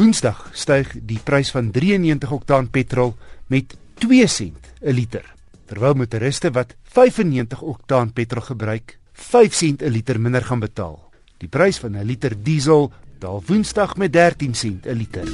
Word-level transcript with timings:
Woensdag 0.00 0.46
styg 0.56 0.94
die 1.04 1.18
prys 1.20 1.50
van 1.52 1.66
93 1.76 2.30
oktaan 2.32 2.70
petrol 2.72 3.10
met 3.52 3.74
2 4.00 4.26
sent 4.32 4.70
'n 4.80 4.94
liter. 4.96 5.26
Terwyl 5.68 5.94
motoriste 5.94 6.50
wat 6.50 6.72
95 6.88 7.60
oktaan 7.60 8.12
petrol 8.12 8.40
gebruik, 8.42 8.98
5 9.12 9.54
sent 9.54 9.82
'n 9.82 9.92
liter 9.92 10.20
minder 10.20 10.40
gaan 10.42 10.60
betaal. 10.60 11.12
Die 11.38 11.48
prys 11.48 11.78
van 11.78 11.96
'n 11.96 12.04
liter 12.04 12.32
diesel 12.42 12.92
daal 13.18 13.42
Woensdag 13.46 13.96
met 13.96 14.12
13 14.12 14.54
sent 14.54 14.86
'n 14.86 14.96
liter. 14.96 15.28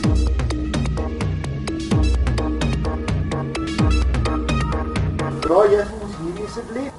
Draai 5.41 5.71
jy 5.71 5.85
ons 6.03 6.17
hierdie 6.19 6.45
asseblief? 6.45 6.93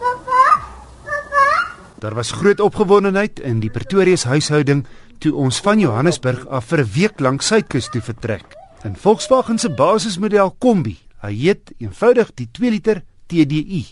Daar 2.00 2.14
was 2.14 2.32
groot 2.32 2.60
opgewondenheid 2.60 3.40
in 3.40 3.60
die 3.60 3.72
Pretoria 3.74 4.16
se 4.16 4.28
huishouding 4.28 4.84
toe 5.20 5.34
ons 5.36 5.60
van 5.66 5.80
Johannesburg 5.80 6.48
af 6.48 6.66
vir 6.72 6.80
'n 6.80 6.92
week 6.94 7.20
lank 7.20 7.42
suidkus 7.42 7.90
toe 7.90 8.02
vertrek. 8.02 8.56
In 8.84 8.96
Volkswagen 8.96 9.60
se 9.60 9.70
basismodel 9.70 10.56
Kombi, 10.60 10.98
hy 11.22 11.34
heet 11.34 11.72
eenvoudig 11.78 12.32
die 12.36 12.48
2 12.52 12.70
liter 12.70 13.04
TDI. 13.28 13.86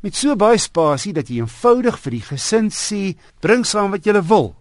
Met 0.00 0.16
so 0.16 0.36
baie 0.36 0.58
spasie 0.58 1.12
dat 1.12 1.28
jy 1.28 1.38
eenvoudig 1.38 1.98
vir 1.98 2.10
die 2.10 2.20
gesin 2.20 2.70
sê, 2.70 3.16
bring 3.40 3.64
saam 3.66 3.90
wat 3.90 4.04
jy 4.04 4.22
wil. 4.22 4.54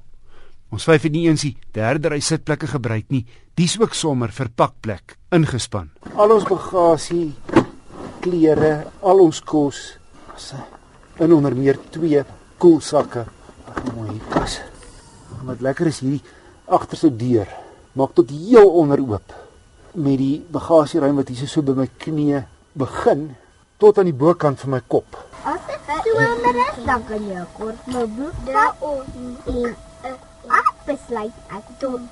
Ons 0.72 0.86
vyf 0.88 1.04
het 1.04 1.12
nie 1.12 1.28
eens 1.28 1.42
die 1.42 1.58
derde 1.76 2.10
ry 2.14 2.20
sitplekke 2.24 2.68
gebruik 2.68 3.10
nie. 3.10 3.26
Dis 3.56 3.76
ook 3.80 3.94
sommer 3.94 4.32
vir 4.32 4.48
pakplek 4.56 5.18
ingespan. 5.36 5.90
Al 6.16 6.32
ons 6.32 6.48
bagasie, 6.48 7.34
klere, 8.22 8.86
al 9.02 9.20
ons 9.20 9.42
kos, 9.42 9.98
as 10.34 10.54
in 11.20 11.34
onder 11.34 11.56
meer 11.56 11.80
twee 11.92 12.24
koelsakke. 12.58 13.26
Ag 13.68 13.84
mooi 13.96 14.14
hier 14.14 14.28
pas. 14.32 14.71
En 15.42 15.48
wat 15.50 15.62
lekker 15.66 15.88
is 15.90 16.00
hierdie 16.00 16.22
agterste 16.70 17.10
deur. 17.18 17.50
Maak 17.98 18.14
tot 18.14 18.30
heel 18.30 18.70
onder 18.70 19.02
oop. 19.02 19.34
Met 19.92 20.18
die 20.22 20.46
bagasieruim 20.54 21.18
wat 21.18 21.32
hier 21.34 21.50
so 21.50 21.66
by 21.66 21.74
my 21.76 21.88
knie 21.98 22.44
begin 22.78 23.32
tot 23.82 23.98
aan 23.98 24.06
die 24.08 24.16
bokant 24.16 24.62
van 24.62 24.76
my 24.76 24.82
kop. 24.88 25.18
As 25.44 25.66
ek 25.74 25.90
so 26.06 26.14
onder 26.14 26.60
is, 26.62 26.84
dan 26.86 27.02
kan 27.10 27.26
jy 27.26 27.46
kort 27.58 27.88
my 27.90 28.06
broek 28.18 28.44
dra 28.46 28.68
en 28.86 29.74
ek 30.62 30.86
besluit 30.86 31.58
ek 31.58 31.74
doen. 31.82 32.06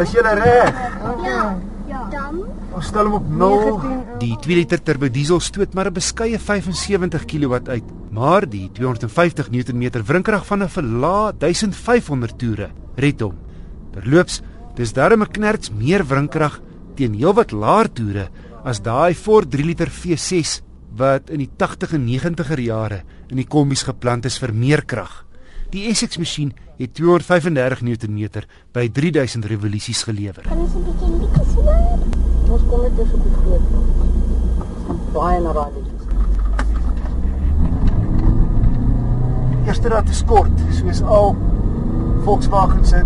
Is 0.00 0.16
jy 0.16 0.24
reg? 0.24 0.80
Ja. 1.28 1.44
Ja. 1.90 2.04
Dan 2.10 2.44
Ons 2.70 2.86
stel 2.86 3.08
hom 3.08 3.16
op 3.18 3.26
0. 3.26 3.80
Die 4.22 4.36
2 4.38 4.58
liter 4.60 4.78
turbo 4.82 5.08
diesel 5.10 5.40
stoot 5.42 5.74
maar 5.74 5.90
'n 5.90 5.98
beskeie 5.98 6.38
75 6.38 7.24
kW 7.24 7.68
uit, 7.68 7.84
maar 8.10 8.48
die 8.48 8.70
250 8.72 9.50
Nm 9.50 10.02
wrinkrag 10.06 10.46
van 10.46 10.62
'n 10.62 10.68
verlaag 10.68 11.38
1500 11.38 12.38
toere 12.38 12.70
red 12.94 13.20
hom. 13.20 13.34
Terloops, 13.92 14.42
dis 14.74 14.92
darem 14.92 15.22
'n 15.22 15.32
knerts 15.32 15.70
meer 15.70 16.06
wrinkrag 16.06 16.60
teen 16.94 17.14
heelwat 17.14 17.50
laer 17.50 17.92
toere 17.92 18.28
as 18.64 18.80
daai 18.80 19.14
Ford 19.14 19.50
3 19.50 19.64
liter 19.64 19.90
V6 19.90 20.62
wat 20.96 21.30
in 21.30 21.38
die 21.38 21.50
80 21.56 21.92
en 21.92 22.06
90er 22.06 22.60
jare 22.60 23.02
in 23.28 23.36
die 23.36 23.46
kombies 23.46 23.82
geplant 23.82 24.24
is 24.24 24.38
vir 24.38 24.52
meer 24.54 24.84
krag. 24.84 25.24
Die 25.70 25.86
Essex 25.86 26.18
masjien 26.18 26.50
het 26.80 26.94
235 26.98 27.82
Nm 27.86 28.42
by 28.74 28.88
3000 28.90 29.44
revolusies 29.46 30.02
gelewer. 30.02 30.42
kan 30.42 30.58
ons 30.58 30.74
'n 30.74 30.82
bietjie 30.84 31.10
bietjie 31.20 31.44
swaar. 31.52 31.98
Ons 32.50 32.62
kom 32.68 32.80
net 32.80 32.98
eers 32.98 33.12
op 33.12 33.22
die 33.22 33.32
groot. 33.42 33.62
Baie 35.12 35.40
na 35.40 35.52
daai 35.52 35.70
liedjies. 35.74 36.04
Eerste 39.66 39.88
rad 39.88 40.08
is 40.08 40.24
kort, 40.24 40.60
soos 40.70 41.02
al 41.02 41.36
Volkswagen 42.24 42.84
se 42.84 43.04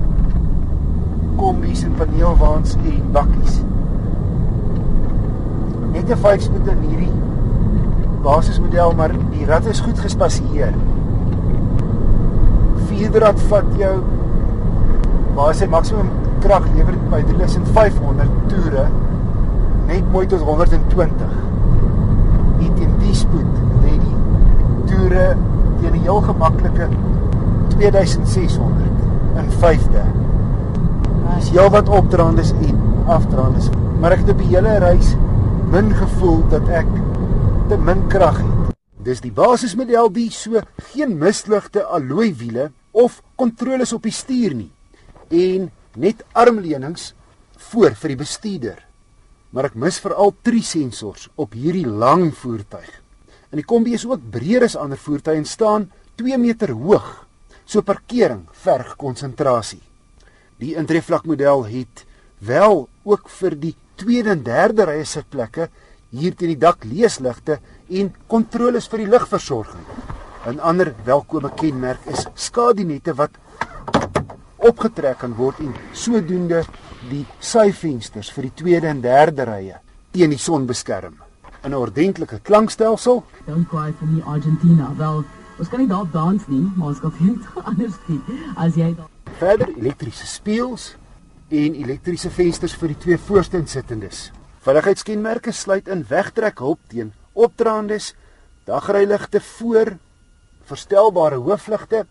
kombies 1.37 1.83
en 1.83 1.95
paneelwaans 1.95 2.75
en 2.75 3.13
bakkies. 3.13 3.61
Net 5.93 6.09
'n 6.11 6.17
5-spoed 6.17 6.67
in 6.67 6.81
hierdie 6.89 7.13
basismodel, 8.23 8.93
maar 8.95 9.13
die 9.31 9.45
rad 9.45 9.67
is 9.67 9.81
goed 9.81 9.99
gespasieer. 9.99 10.73
Vierde 12.95 13.19
rad 13.19 13.41
vat 13.51 13.71
jou 13.75 13.95
waar 15.35 15.55
sy 15.59 15.67
maksimum 15.67 16.11
krag 16.45 16.67
lewer 16.77 16.95
by 17.11 17.19
3500 17.27 18.35
toere 18.53 18.85
net 19.89 20.13
mooi 20.15 20.23
tot 20.31 20.45
120. 20.47 21.33
Hier 22.61 22.77
teen 22.79 22.93
die 23.01 23.15
spoed 23.19 23.57
lê 23.83 23.97
die 23.99 24.19
toere 24.93 25.25
teen 25.81 25.97
'n 25.97 26.05
heel 26.05 26.21
gemaklike 26.29 26.87
2600 27.75 29.43
in 29.43 29.51
5de. 29.65 30.05
Dis 31.35 31.51
heel 31.51 31.71
wat 31.75 31.89
opdraandes 31.89 32.55
en 32.63 32.79
afdraandes, 33.07 33.71
maar 33.99 34.13
ek 34.13 34.23
het 34.23 34.31
op 34.37 34.39
die 34.39 34.55
hele 34.55 34.79
reis 34.79 35.17
min 35.71 35.91
gevoel 35.91 36.47
dat 36.49 36.69
ek 36.69 36.87
te 37.69 37.77
min 37.77 38.07
krag 38.07 38.39
het. 38.39 38.73
Dis 39.03 39.21
die 39.21 39.35
basismodel 39.35 40.13
die 40.13 40.31
so 40.31 40.63
geen 40.95 41.19
misligte 41.19 41.83
alloy 41.85 42.31
wiele 42.39 42.71
of 42.95 43.21
kontroles 43.37 43.93
op 43.93 44.07
die 44.07 44.15
stuur 44.15 44.55
nie 44.55 44.71
en 45.35 45.71
net 45.99 46.23
armleunings 46.33 47.13
voor 47.71 47.95
vir 47.99 48.15
die 48.15 48.21
bestuurder. 48.21 48.81
Maar 49.55 49.71
ek 49.71 49.79
mis 49.79 50.01
veral 50.03 50.35
drie 50.47 50.63
sensors 50.67 51.29
op 51.41 51.55
hierdie 51.55 51.87
lang 51.87 52.31
voertuig. 52.35 52.91
En 53.51 53.61
die 53.61 53.67
kombi 53.67 53.95
is 53.95 54.07
ook 54.07 54.23
breër 54.35 54.67
as 54.67 54.77
ander 54.79 54.99
voertuie 54.99 55.39
en 55.39 55.47
staan 55.47 55.89
2 56.19 56.39
meter 56.43 56.75
hoog. 56.75 57.07
So 57.65 57.83
parkering 57.87 58.45
verg 58.65 58.97
konsentrasie. 59.01 59.83
Die 60.59 60.75
intrevlakmodel 60.79 61.65
het 61.71 62.05
wel 62.45 62.85
ook 63.07 63.31
vir 63.41 63.57
die 63.59 63.75
tweede 63.99 64.35
en 64.35 64.43
derde 64.47 64.89
rye 64.91 65.07
sitplekke 65.07 65.71
hier 66.15 66.35
teen 66.35 66.55
die 66.55 66.61
dak 66.61 66.85
leesligte 66.87 67.61
en 67.91 68.13
kontroles 68.31 68.91
vir 68.91 69.05
die 69.05 69.11
ligversorging. 69.15 69.94
'n 70.45 70.61
Ander 70.61 70.93
welkome 71.05 71.49
kenmerk 71.57 72.05
is 72.13 72.27
skadunette 72.35 73.15
wat 73.17 73.39
opgetrek 74.57 75.19
kan 75.23 75.33
word 75.39 75.63
en 75.65 75.73
sodoende 75.97 76.61
die 77.09 77.25
syvensters 77.41 78.29
vir 78.37 78.49
die 78.51 78.57
tweede 78.61 78.91
en 78.93 79.01
derde 79.01 79.47
rye 79.49 79.79
teen 80.13 80.31
die 80.31 80.39
son 80.39 80.67
beskerm. 80.67 81.17
'n 81.65 81.73
ordentlike 81.73 82.43
klankstelsel 82.43 83.25
Don't 83.47 83.69
cry 83.69 83.93
for 83.99 84.07
me 84.07 84.21
Argentina. 84.23 84.93
Wel, 84.99 85.25
ons 85.59 85.69
kan 85.69 85.81
nie 85.81 85.89
daar 85.89 86.11
dans 86.13 86.47
nie, 86.49 86.71
maar 86.77 86.89
ons 86.89 87.01
kan 87.01 87.13
vind 87.13 87.41
anders 87.71 87.97
doen. 88.07 88.23
As 88.57 88.77
jy 88.77 88.95
daar 88.95 89.09
Verder 89.39 89.73
elektriese 89.79 90.27
spieëls 90.27 90.95
en 91.49 91.75
elektriese 91.75 92.31
vensters 92.31 92.77
vir 92.77 92.93
die 92.93 92.99
twee 92.99 93.19
voorste 93.19 93.57
insittendes. 93.57 94.31
Veiligheidskenmerke 94.61 95.53
sluit 95.53 95.89
in 95.89 96.05
wegtrek 96.09 96.59
hulp 96.59 96.81
teen 96.89 97.13
opdraandes, 97.33 98.15
dagryligte 98.65 99.41
voor, 99.41 99.97
verstelbare 100.65 101.37
hoofligte, 101.37 102.07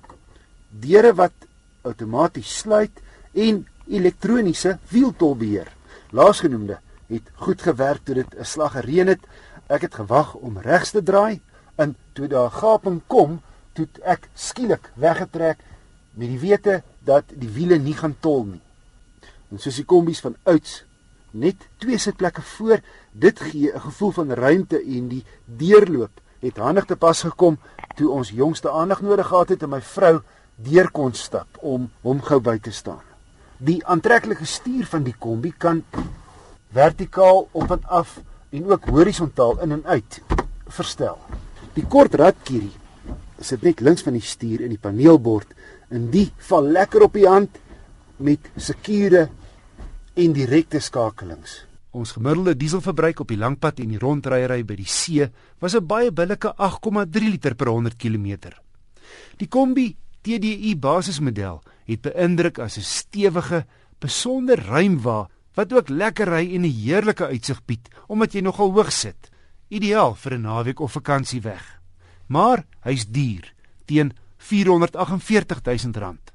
deure 0.70 1.14
wat 1.14 1.48
outomaties 1.84 2.58
sluit 2.64 3.02
en 3.34 3.64
elektroniese 3.88 4.78
wieltolbeheer. 4.90 5.70
Laasgenoemde 6.12 6.80
het 7.10 7.30
goed 7.46 7.62
gewerk 7.62 8.06
toe 8.06 8.16
dit 8.16 8.36
'n 8.36 8.46
slag 8.46 8.72
gereën 8.72 9.08
het. 9.08 9.20
Ek 9.68 9.82
het 9.82 9.96
gewag 9.96 10.34
om 10.34 10.58
regs 10.58 10.92
te 10.92 11.04
draai 11.04 11.42
en 11.76 11.96
toe 12.14 12.28
daar 12.28 12.52
gaping 12.52 13.02
kom, 13.08 13.42
toe 13.74 13.88
ek 14.04 14.30
skielik 14.34 14.92
weggetrek 14.94 15.58
met 16.14 16.28
die 16.28 16.40
wete 16.40 16.84
dat 17.00 17.24
die 17.28 17.50
wiele 17.50 17.78
nie 17.78 17.94
gaan 17.94 18.16
tol 18.20 18.44
nie. 18.44 18.62
En 19.52 19.60
soos 19.60 19.76
die 19.76 19.86
kombies 19.86 20.20
van 20.20 20.36
ouds 20.44 20.84
net 21.32 21.56
twee 21.78 21.98
sitplekke 21.98 22.42
voor, 22.42 22.80
dit 23.12 23.40
gee 23.40 23.74
'n 23.74 23.80
gevoel 23.80 24.12
van 24.12 24.32
ruimte 24.32 24.78
en 24.78 25.08
die 25.08 25.26
deurloop 25.46 26.22
het 26.40 26.58
handig 26.58 26.86
te 26.86 26.96
pas 26.96 27.22
gekom 27.22 27.58
toe 27.98 28.10
ons 28.12 28.30
jongste 28.30 28.72
aandag 28.72 29.02
nodig 29.02 29.28
gehad 29.28 29.50
het 29.54 29.64
en 29.64 29.74
my 29.74 29.82
vrou 29.82 30.20
deur 30.56 30.90
kon 30.92 31.14
stap 31.14 31.58
om 31.62 31.90
hom 32.02 32.22
gou 32.22 32.40
by 32.44 32.58
te 32.62 32.72
staan. 32.72 33.02
Die 33.58 33.80
aantreklike 33.86 34.46
stuur 34.46 34.86
van 34.92 35.04
die 35.06 35.16
kombi 35.20 35.54
kan 35.58 35.84
vertikaal 36.74 37.48
op 37.52 37.72
en 37.72 37.84
af 37.86 38.20
en 38.54 38.70
ook 38.72 38.90
horisontaal 38.90 39.60
in 39.66 39.72
en 39.72 39.86
uit 39.86 40.22
verstel. 40.68 41.18
Die 41.74 41.86
kort 41.90 42.16
radkierie 42.16 42.74
sit 43.44 43.64
net 43.66 43.82
links 43.84 44.06
van 44.06 44.16
die 44.18 44.26
stuur 44.26 44.64
in 44.64 44.74
die 44.74 44.82
paneelbord 44.82 45.50
en 45.94 46.10
die 46.14 46.30
val 46.50 46.70
lekker 46.76 47.06
op 47.08 47.18
die 47.18 47.28
hand 47.28 47.60
met 48.18 48.50
sekure 48.56 49.28
en 50.14 50.36
direkte 50.36 50.80
skakelings. 50.80 51.64
Ons 51.94 52.16
gemiddelde 52.16 52.56
dieselverbruik 52.58 53.20
op 53.22 53.30
die 53.30 53.38
langpad 53.38 53.78
en 53.84 53.92
die 53.94 54.00
rondryery 54.02 54.64
by 54.66 54.76
die 54.80 54.90
see 54.90 55.28
was 55.62 55.76
'n 55.76 55.86
baie 55.86 56.12
billike 56.12 56.54
8,3 56.58 57.30
liter 57.30 57.54
per 57.56 57.68
100 57.70 57.98
km. 57.98 58.50
Die 59.38 59.48
Kombi 59.48 59.96
TDI 60.24 60.76
basismodel 60.76 61.62
het 61.86 62.02
beïndruk 62.02 62.60
as 62.60 62.78
'n 62.78 62.82
stewige, 62.82 63.66
besonder 64.00 64.58
ruim 64.58 65.02
wa 65.02 65.30
wat 65.54 65.74
ook 65.74 65.90
lekker 65.90 66.28
ry 66.28 66.56
en 66.56 66.66
'n 66.66 66.74
heerlike 66.82 67.26
uitsig 67.26 67.62
bied 67.66 67.90
omdat 68.08 68.34
jy 68.34 68.42
nogal 68.42 68.72
hoog 68.72 68.92
sit. 68.92 69.30
Ideaal 69.70 70.16
vir 70.16 70.34
'n 70.34 70.42
naweek 70.42 70.80
of 70.80 70.92
vakansie 70.92 71.42
weg. 71.42 71.80
Maar 72.28 72.66
hy's 72.82 73.06
duur, 73.06 73.54
teen 73.86 74.14
448 74.38 75.62
000 75.62 76.00
rand. 76.00 76.32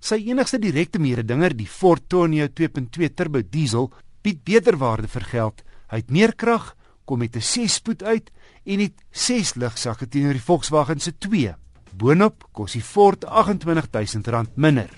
Sy 0.00 0.14
enigste 0.14 0.58
direkte 0.58 0.98
mededinger, 0.98 1.56
die 1.56 1.66
Ford 1.66 2.02
Tonio 2.08 2.48
2.2 2.48 3.14
turbo 3.14 3.40
diesel, 3.40 3.92
bied 4.24 4.40
beter 4.44 4.78
waarde 4.80 5.08
vir 5.12 5.26
geld. 5.28 5.62
Hy 5.92 6.00
het 6.00 6.10
meer 6.10 6.34
krag, 6.34 6.72
kom 7.04 7.18
met 7.18 7.36
'n 7.36 7.44
6-spoed 7.44 8.02
uit 8.02 8.30
en 8.64 8.78
het 8.80 9.04
6 9.10 9.54
ligsakke 9.54 10.08
teenoor 10.08 10.32
die 10.32 10.48
Volkswagen 10.48 11.00
se 11.00 11.12
2. 11.18 11.54
Boonop 11.96 12.48
kos 12.52 12.72
die 12.72 12.82
Ford 12.82 13.24
R28000 13.24 14.54
minder. 14.54 14.90